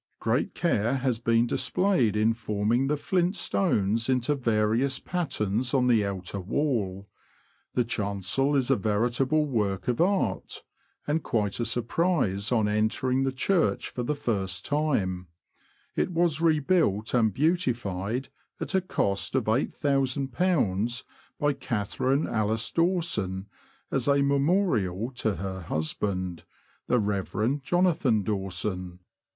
[0.19, 6.03] Great care has been displayed in forming the flint stones into various patterns on the
[6.03, 7.07] outer wall.
[7.75, 10.63] The chancel is a veritable work of art,
[11.05, 15.27] and quite a surprise on entering the church for the first time;
[15.95, 18.29] it was rebuilt and beautified,
[18.59, 21.03] at a cost of ;£8ooo,
[21.37, 23.45] by Catherine Alice Dawson,
[23.91, 26.43] as a memorial to her husband,
[26.87, 27.61] the Rev.
[27.61, 28.97] Jonathan Dawson.